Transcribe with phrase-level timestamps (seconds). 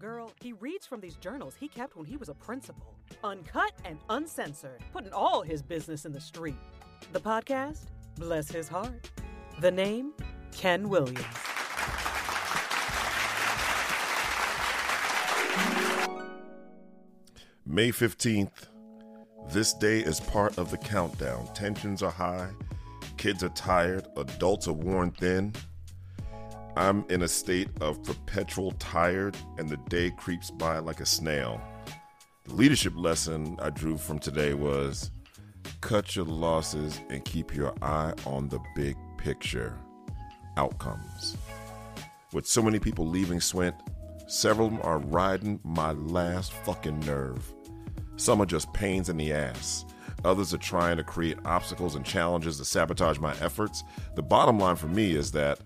[0.00, 2.94] Girl, he reads from these journals he kept when he was a principal.
[3.22, 6.56] Uncut and uncensored, putting all his business in the street.
[7.12, 7.80] The podcast,
[8.16, 9.10] bless his heart.
[9.60, 10.14] The name,
[10.52, 11.20] Ken Williams.
[17.66, 18.68] May 15th.
[19.52, 21.46] This day is part of the countdown.
[21.52, 22.48] Tensions are high,
[23.18, 25.52] kids are tired, adults are worn thin.
[26.76, 31.60] I'm in a state of perpetual tired, and the day creeps by like a snail.
[32.44, 35.10] The leadership lesson I drew from today was
[35.80, 39.76] cut your losses and keep your eye on the big picture
[40.56, 41.36] outcomes.
[42.32, 43.74] With so many people leaving Swint,
[44.28, 47.52] several of them are riding my last fucking nerve.
[48.16, 49.84] Some are just pains in the ass.
[50.24, 53.82] Others are trying to create obstacles and challenges to sabotage my efforts.
[54.14, 55.60] The bottom line for me is that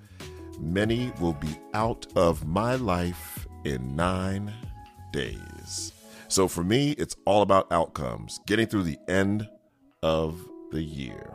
[0.58, 4.52] many will be out of my life in nine
[5.12, 5.92] days.
[6.28, 9.48] So for me, it's all about outcomes, getting through the end
[10.02, 10.40] of
[10.72, 11.32] the year.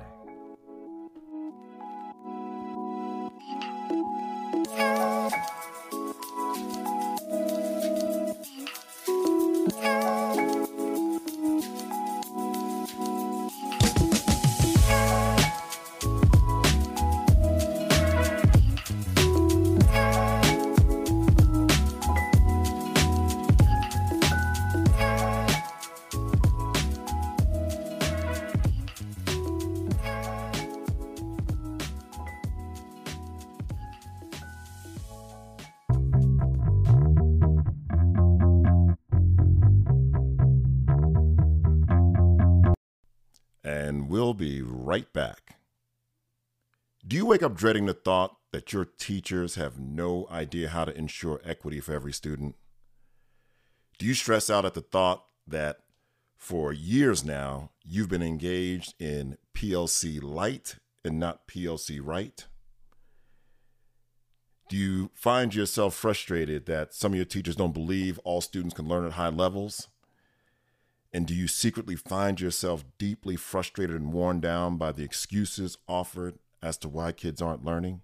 [44.90, 45.58] Right back.
[47.08, 50.98] Do you wake up dreading the thought that your teachers have no idea how to
[50.98, 52.56] ensure equity for every student?
[54.00, 55.82] Do you stress out at the thought that
[56.38, 62.48] for years now you've been engaged in PLC light and not PLC right?
[64.70, 68.88] Do you find yourself frustrated that some of your teachers don't believe all students can
[68.88, 69.88] learn at high levels?
[71.12, 76.38] And do you secretly find yourself deeply frustrated and worn down by the excuses offered
[76.62, 78.02] as to why kids aren't learning?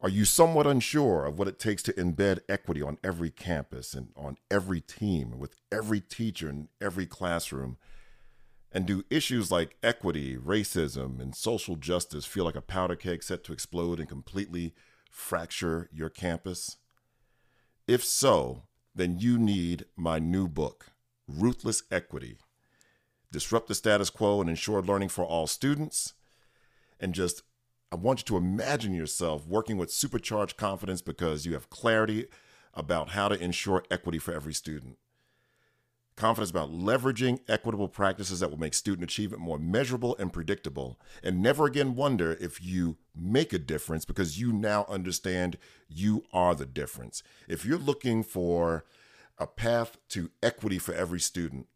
[0.00, 4.10] Are you somewhat unsure of what it takes to embed equity on every campus and
[4.14, 7.78] on every team, with every teacher in every classroom?
[8.70, 13.42] And do issues like equity, racism, and social justice feel like a powder keg set
[13.44, 14.74] to explode and completely
[15.10, 16.76] fracture your campus?
[17.88, 18.64] If so,
[18.96, 20.86] then you need my new book,
[21.28, 22.38] Ruthless Equity
[23.32, 26.14] Disrupt the Status Quo and Ensure Learning for All Students.
[26.98, 27.42] And just,
[27.92, 32.26] I want you to imagine yourself working with supercharged confidence because you have clarity
[32.72, 34.96] about how to ensure equity for every student.
[36.16, 41.42] Confidence about leveraging equitable practices that will make student achievement more measurable and predictable, and
[41.42, 45.58] never again wonder if you make a difference because you now understand
[45.90, 47.22] you are the difference.
[47.48, 48.86] If you're looking for
[49.36, 51.66] a path to equity for every student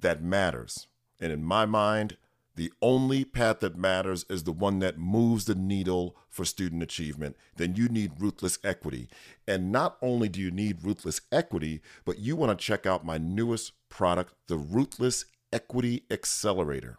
[0.00, 0.88] that matters,
[1.20, 2.16] and in my mind,
[2.58, 7.36] the only path that matters is the one that moves the needle for student achievement,
[7.54, 9.08] then you need ruthless equity.
[9.46, 13.16] And not only do you need ruthless equity, but you want to check out my
[13.16, 16.98] newest product, the Ruthless Equity Accelerator.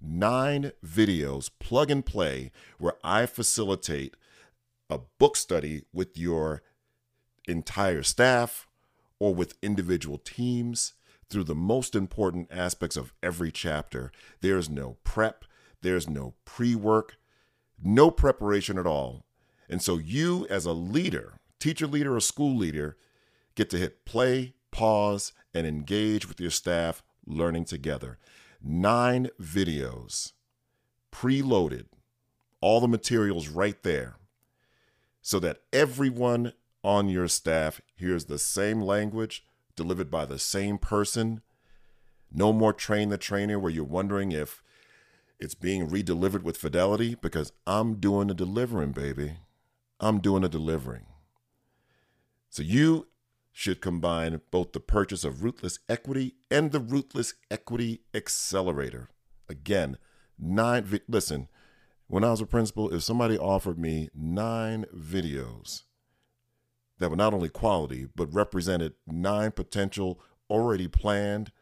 [0.00, 4.16] Nine videos, plug and play, where I facilitate
[4.88, 6.62] a book study with your
[7.46, 8.66] entire staff
[9.18, 10.94] or with individual teams
[11.28, 14.10] through the most important aspects of every chapter.
[14.40, 15.44] There's no prep,
[15.82, 17.16] there's no pre work,
[17.82, 19.24] no preparation at all.
[19.68, 22.96] And so, you as a leader, teacher leader, or school leader,
[23.54, 28.18] get to hit play, pause, and engage with your staff learning together.
[28.62, 30.32] Nine videos,
[31.12, 31.86] preloaded,
[32.60, 34.16] all the materials right there,
[35.20, 39.44] so that everyone on your staff hears the same language
[39.78, 41.40] delivered by the same person.
[42.30, 44.62] No more train the trainer where you're wondering if
[45.40, 49.38] it's being redelivered with fidelity because I'm doing the delivering, baby.
[50.00, 51.06] I'm doing the delivering.
[52.50, 53.08] So you
[53.52, 59.08] should combine both the purchase of Ruthless Equity and the Ruthless Equity Accelerator.
[59.48, 59.96] Again,
[60.38, 61.48] nine, vi- listen,
[62.06, 65.82] when I was a principal, if somebody offered me nine videos
[66.98, 71.52] that were not only quality, but represented nine potential already planned.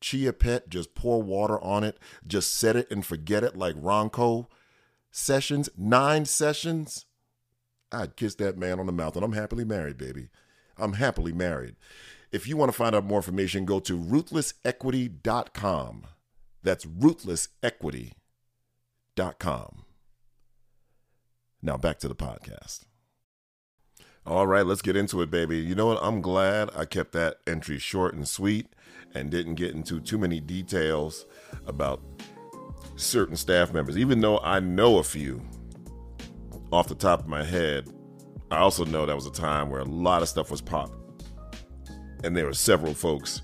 [0.00, 4.46] Chia Pet, just pour water on it, just set it and forget it like Ronco
[5.10, 7.04] sessions, nine sessions.
[7.92, 10.28] I'd kiss that man on the mouth, and I'm happily married, baby.
[10.78, 11.74] I'm happily married.
[12.32, 16.06] If you want to find out more information, go to ruthlessequity.com.
[16.62, 19.84] That's ruthlessequity.com.
[21.62, 22.86] Now back to the podcast.
[24.30, 25.58] All right, let's get into it, baby.
[25.58, 25.98] You know what?
[26.00, 28.68] I'm glad I kept that entry short and sweet
[29.12, 31.26] and didn't get into too many details
[31.66, 32.00] about
[32.94, 35.42] certain staff members, even though I know a few
[36.70, 37.88] off the top of my head.
[38.52, 40.94] I also know that was a time where a lot of stuff was popped,
[42.22, 43.42] and there were several folks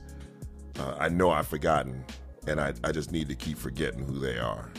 [0.79, 2.05] uh, I know I've forgotten,
[2.47, 4.71] and I, I just need to keep forgetting who they are.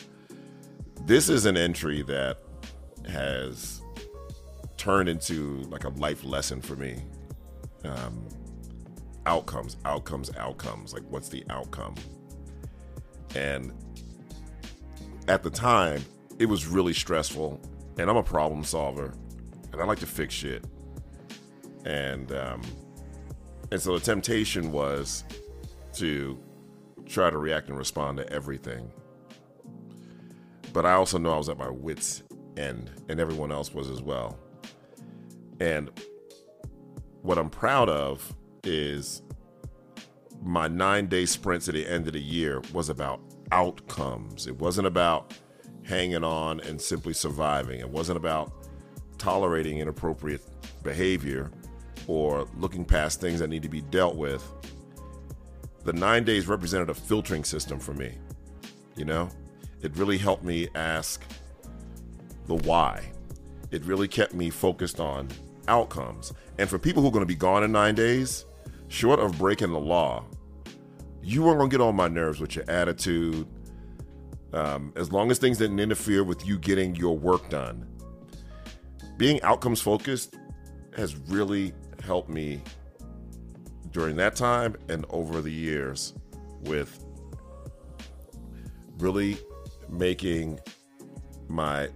[1.02, 2.38] This is an entry that
[3.10, 3.82] has
[4.88, 7.04] turned into like a life lesson for me.
[7.84, 8.26] Um,
[9.26, 10.94] outcomes, outcomes, outcomes.
[10.94, 11.96] Like, what's the outcome?
[13.36, 13.74] And
[15.28, 16.06] at the time,
[16.40, 17.60] it was really stressful.
[17.98, 19.14] And I'm a problem solver,
[19.74, 20.64] and I like to fix shit.
[21.84, 22.62] And um,
[23.72, 25.26] and so the temptation was
[25.96, 26.40] to
[27.06, 28.90] try to react and respond to everything.
[30.72, 32.24] But I also know I was at my wits'
[32.56, 34.40] end, and everyone else was as well.
[35.60, 35.90] And
[37.22, 39.22] what I'm proud of is
[40.42, 43.22] my nine day sprints at the end of the year was about
[43.52, 44.48] outcomes.
[44.48, 45.34] It wasn't about
[45.84, 47.80] hanging on and simply surviving.
[47.80, 48.54] It wasn't about
[49.18, 50.42] tolerating inappropriate
[50.84, 51.52] behavior
[52.08, 54.44] or looking past things that need to be dealt with.
[55.84, 58.18] The nine days represented a filtering system for me.
[58.96, 59.30] You know,
[59.82, 61.24] it really helped me ask
[62.46, 63.12] the why.
[63.72, 65.30] It really kept me focused on
[65.68, 66.34] outcomes.
[66.58, 68.46] And for people who are going to be gone in nine days,
[68.88, 70.26] short of breaking the law,
[71.22, 73.48] you are going to get on my nerves with your attitude.
[74.54, 77.86] Um, as long as things didn't interfere with you getting your work done,
[79.18, 80.36] being outcomes focused
[80.96, 81.74] has really
[82.04, 82.62] helped me
[83.92, 86.14] during that time and over the years
[86.62, 87.04] with
[89.00, 89.38] really
[89.90, 90.60] making
[91.48, 91.90] my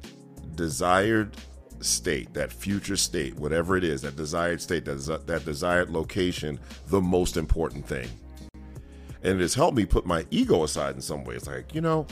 [0.55, 1.35] desired
[1.83, 7.01] state, that future state, whatever it is, that desired state, that, that desired location, the
[7.01, 8.07] most important thing.
[9.23, 11.47] And it has helped me put my ego aside in some ways.
[11.47, 12.07] Like, you know,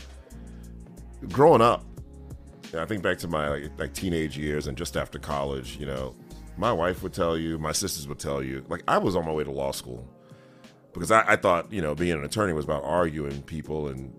[1.30, 1.84] growing up,
[2.78, 6.16] I think back to my like, like teenage years and just after college, you know,
[6.58, 9.32] my wife would tell you, my sisters would tell you, like I was on my
[9.32, 10.08] way to law school
[10.94, 14.14] because I, I thought, you know, being an attorney was about arguing people and,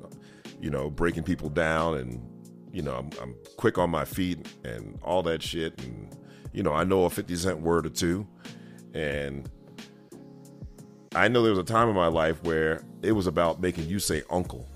[0.61, 2.20] you know, breaking people down and
[2.72, 5.81] you know, I'm, I'm quick on my feet and all that shit.
[5.82, 6.17] And,
[6.52, 8.26] you know, I know a 50 cent word or two.
[8.94, 9.49] And
[11.14, 13.99] I know there was a time in my life where it was about making you
[13.99, 14.69] say uncle,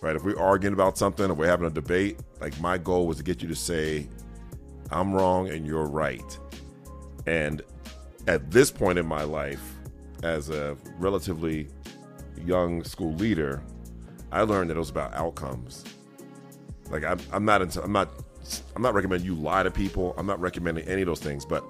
[0.00, 0.16] right?
[0.16, 3.22] If we're arguing about something or we're having a debate, like my goal was to
[3.22, 4.08] get you to say,
[4.90, 6.38] I'm wrong and you're right.
[7.26, 7.62] And
[8.26, 9.62] at this point in my life,
[10.22, 11.68] as a relatively
[12.42, 13.62] young school leader,
[14.32, 15.84] I learned that it was about outcomes
[16.90, 18.10] like I'm, I'm not into, I'm not
[18.76, 20.14] I'm not recommending you lie to people.
[20.16, 21.64] I'm not recommending any of those things, but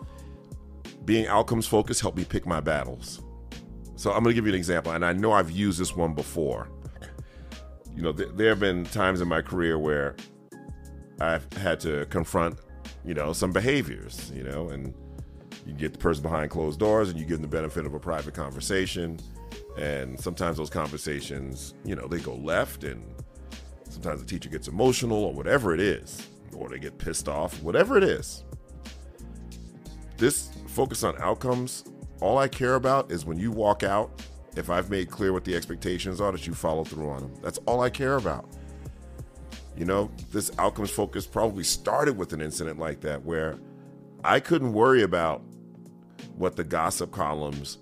[1.04, 3.22] being outcomes focused helped me pick my battles.
[3.96, 6.14] So I'm going to give you an example, and I know I've used this one
[6.14, 6.68] before.
[7.94, 10.16] You know, th- there have been times in my career where
[11.20, 12.58] I've had to confront,
[13.04, 14.92] you know, some behaviors, you know, and
[15.64, 18.00] you get the person behind closed doors and you give them the benefit of a
[18.00, 19.18] private conversation.
[19.78, 23.13] And sometimes those conversations, you know, they go left and
[23.94, 27.96] Sometimes the teacher gets emotional or whatever it is, or they get pissed off, whatever
[27.96, 28.42] it is.
[30.16, 31.84] This focus on outcomes,
[32.20, 34.20] all I care about is when you walk out,
[34.56, 37.34] if I've made clear what the expectations are, that you follow through on them.
[37.40, 38.48] That's all I care about.
[39.76, 43.60] You know, this outcomes focus probably started with an incident like that where
[44.24, 45.40] I couldn't worry about
[46.36, 47.78] what the gossip columns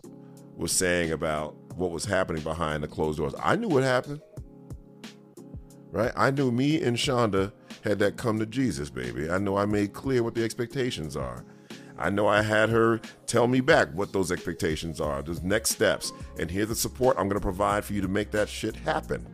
[0.57, 3.35] was saying about what was happening behind the closed doors.
[3.43, 4.21] I knew what happened
[5.93, 6.11] right?
[6.17, 7.53] I knew me and Shonda
[7.85, 9.31] had that come to Jesus, baby.
[9.31, 11.45] I know I made clear what the expectations are.
[11.99, 16.13] I know I had her tell me back what those expectations are, those next steps,
[16.41, 19.25] and here's the support I'm going to provide for you to make that shit happen.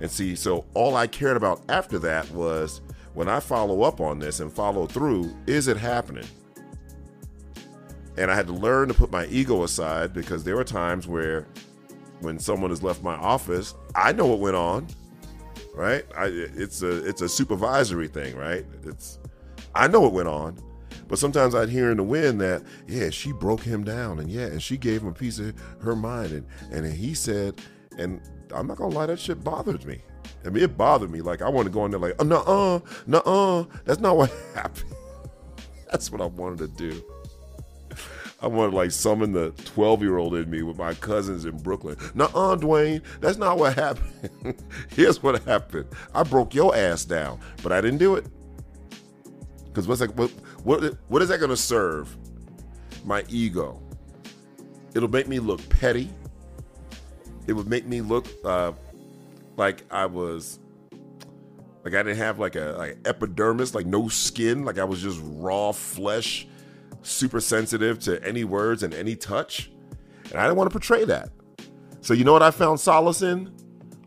[0.00, 2.82] And see, so all I cared about after that was
[3.14, 6.26] when I follow up on this and follow through, is it happening?
[8.16, 11.46] And I had to learn to put my ego aside because there were times where
[12.20, 14.88] when someone has left my office, I know what went on
[15.78, 16.04] right?
[16.16, 18.66] I, it's a it's a supervisory thing, right?
[18.84, 19.18] It's
[19.74, 20.58] I know what went on,
[21.06, 24.46] but sometimes I'd hear in the wind that yeah, she broke him down, and yeah,
[24.46, 27.60] and she gave him a piece of her mind, and and he said,
[27.96, 28.20] and
[28.52, 30.02] I'm not gonna lie, that shit bothered me.
[30.44, 31.20] I mean, it bothered me.
[31.20, 34.94] Like I want to go in there like, uh, nuh-uh, nuh-uh, that's not what happened.
[35.90, 37.04] That's what I wanted to do.
[38.40, 41.56] I wanted to like summon the 12 year old in me with my cousins in
[41.56, 41.96] Brooklyn.
[42.14, 44.62] Now, uh, Dwayne, that's not what happened.
[44.90, 45.86] Here's what happened.
[46.14, 48.26] I broke your ass down, but I didn't do it.
[49.66, 50.30] Because what's like, what,
[50.64, 52.16] what, what is that going to serve?
[53.04, 53.80] My ego.
[54.94, 56.10] It'll make me look petty.
[57.46, 58.72] It would make me look uh,
[59.56, 60.58] like I was
[61.84, 65.20] like I didn't have like a like epidermis, like no skin, like I was just
[65.22, 66.47] raw flesh,
[67.02, 69.70] super sensitive to any words and any touch.
[70.30, 71.30] And I didn't want to portray that.
[72.00, 73.52] So you know what I found solace in?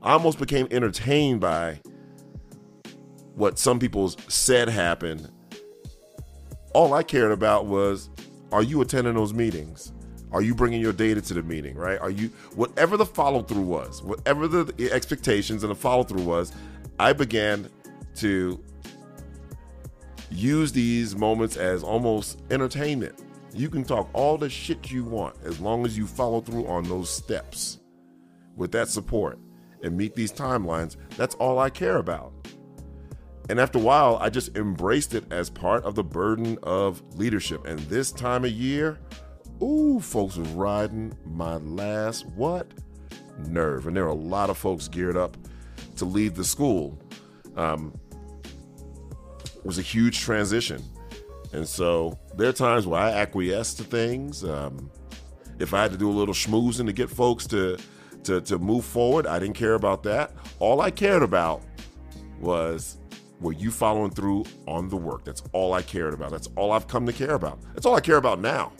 [0.01, 1.79] I almost became entertained by
[3.35, 5.29] what some people said happened.
[6.73, 8.09] All I cared about was
[8.51, 9.93] are you attending those meetings?
[10.31, 11.99] Are you bringing your data to the meeting, right?
[11.99, 16.53] Are you, whatever the follow through was, whatever the expectations and the follow through was,
[16.99, 17.69] I began
[18.15, 18.63] to
[20.31, 23.21] use these moments as almost entertainment.
[23.53, 26.83] You can talk all the shit you want as long as you follow through on
[26.83, 27.79] those steps
[28.55, 29.37] with that support
[29.83, 30.95] and meet these timelines.
[31.17, 32.33] That's all I care about.
[33.49, 37.65] And after a while, I just embraced it as part of the burden of leadership.
[37.65, 38.99] And this time of year,
[39.61, 42.67] ooh, folks riding my last what?
[43.47, 43.87] Nerve.
[43.87, 45.35] And there are a lot of folks geared up
[45.97, 46.97] to leave the school.
[47.57, 47.93] Um,
[49.63, 50.83] was a huge transition.
[51.53, 54.43] And so there are times where I acquiesce to things.
[54.43, 54.89] Um,
[55.59, 57.77] if I had to do a little schmoozing to get folks to,
[58.23, 60.31] to, to move forward, I didn't care about that.
[60.59, 61.61] All I cared about
[62.39, 62.97] was
[63.41, 65.23] were you following through on the work?
[65.23, 66.31] That's all I cared about.
[66.31, 67.59] That's all I've come to care about.
[67.73, 68.71] That's all I care about now.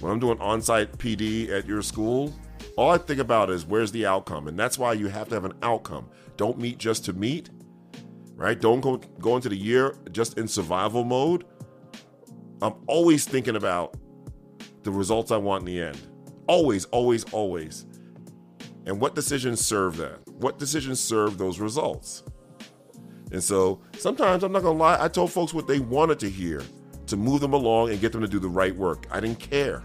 [0.00, 2.34] When I'm doing on site PD at your school,
[2.76, 4.48] all I think about is where's the outcome?
[4.48, 6.08] And that's why you have to have an outcome.
[6.36, 7.48] Don't meet just to meet,
[8.36, 8.60] right?
[8.60, 11.44] Don't go, go into the year just in survival mode.
[12.62, 13.96] I'm always thinking about
[14.82, 16.00] the results I want in the end.
[16.46, 17.86] Always, always, always.
[18.84, 20.26] And what decisions serve that?
[20.28, 22.22] What decisions serve those results?
[23.32, 26.62] And so sometimes I'm not gonna lie, I told folks what they wanted to hear
[27.08, 29.06] to move them along and get them to do the right work.
[29.10, 29.82] I didn't care.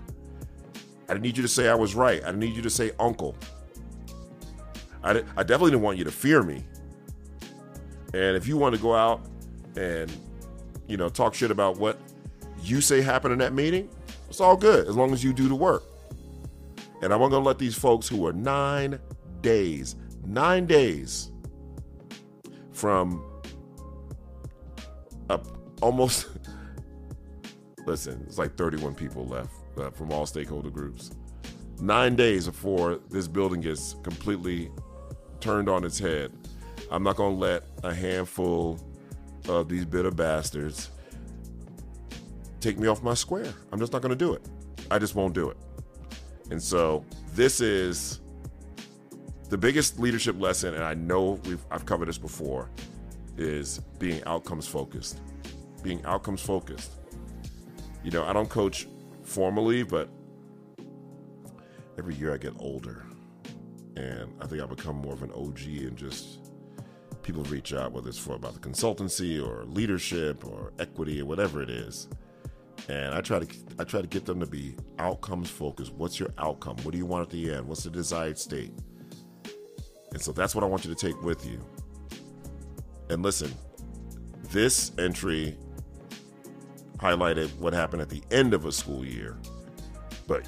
[1.10, 2.22] I didn't need you to say I was right.
[2.22, 3.36] I didn't need you to say uncle.
[5.04, 6.64] I, I definitely didn't want you to fear me.
[8.14, 9.26] And if you want to go out
[9.76, 10.12] and,
[10.88, 11.98] you know, talk shit about what
[12.62, 13.90] you say happened in that meeting,
[14.30, 15.84] it's all good as long as you do the work.
[17.02, 19.00] And I'm going to let these folks who are nine
[19.42, 21.32] days, nine days
[22.74, 23.24] from
[25.30, 25.48] up
[25.82, 26.28] almost
[27.86, 31.12] listen, it's like 31 people left uh, from all stakeholder groups.
[31.80, 34.72] Nine days before this building gets completely
[35.40, 36.32] turned on its head.
[36.92, 38.78] I'm not going to let a handful
[39.48, 40.90] of these bitter bastards
[42.60, 43.54] take me off my square.
[43.72, 44.46] I'm just not going to do it.
[44.92, 45.58] I just won't do it.
[46.52, 48.20] And so this is
[49.50, 52.70] the biggest leadership lesson, and I know we've I've covered this before,
[53.38, 55.20] is being outcomes focused.
[55.82, 56.92] Being outcomes focused.
[58.04, 58.88] You know, I don't coach
[59.24, 60.10] formally, but
[61.98, 63.06] every year I get older.
[63.96, 66.41] And I think I become more of an OG and just
[67.24, 71.62] people reach out, whether it's for about the consultancy or leadership or equity or whatever
[71.62, 72.08] it is.
[72.90, 73.48] And I try to
[73.80, 75.94] I try to get them to be outcomes focused.
[75.94, 76.78] What's your outcome?
[76.84, 77.68] What do you want at the end?
[77.68, 78.74] What's the desired state?
[80.12, 81.60] And so that's what I want you to take with you.
[83.10, 83.54] And listen,
[84.50, 85.58] this entry
[86.98, 89.38] highlighted what happened at the end of a school year.
[90.28, 90.48] But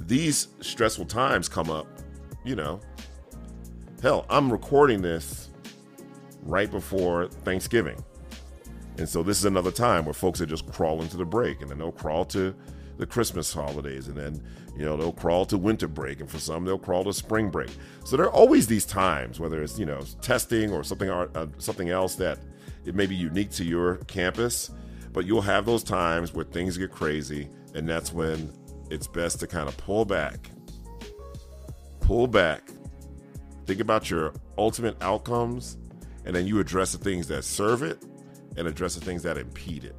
[0.00, 1.86] these stressful times come up,
[2.44, 2.80] you know.
[4.02, 5.47] Hell, I'm recording this
[6.42, 8.02] right before Thanksgiving.
[8.98, 11.70] And so this is another time where folks are just crawling to the break and
[11.70, 12.54] then they'll crawl to
[12.96, 14.42] the Christmas holidays and then,
[14.76, 17.70] you know, they'll crawl to winter break and for some they'll crawl to spring break.
[18.04, 21.90] So there are always these times, whether it's, you know, testing or something, uh, something
[21.90, 22.38] else that
[22.84, 24.72] it may be unique to your campus
[25.12, 28.52] but you'll have those times where things get crazy, and that's when
[28.90, 30.50] it's best to kind of pull back.
[32.00, 32.70] Pull back.
[33.66, 35.76] Think about your ultimate outcomes,
[36.28, 38.04] and then you address the things that serve it
[38.58, 39.96] and address the things that impede it.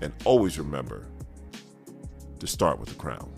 [0.00, 1.06] And always remember
[2.38, 3.30] to start with the crown.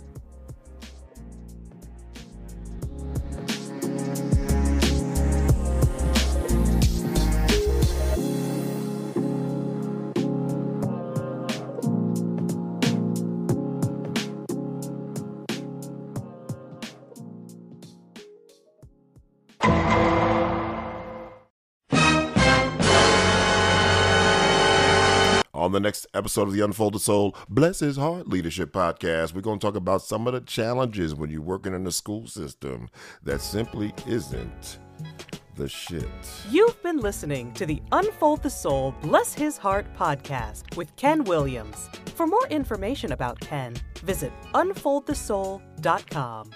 [25.72, 29.40] On the next episode of the Unfold the Soul, Bless His Heart Leadership Podcast, we're
[29.40, 32.90] going to talk about some of the challenges when you're working in a school system
[33.22, 34.76] that simply isn't
[35.56, 36.04] the shit.
[36.50, 41.88] You've been listening to the Unfold the Soul, Bless His Heart podcast with Ken Williams.
[42.16, 46.50] For more information about Ken, visit unfoldthesoul.com.